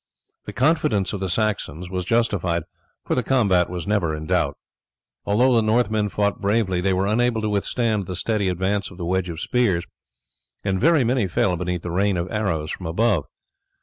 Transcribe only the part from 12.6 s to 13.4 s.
from above.